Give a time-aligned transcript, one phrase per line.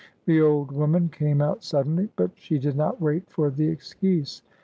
[0.25, 4.41] The old woman came out suddenly; but she did not wait for the excuse.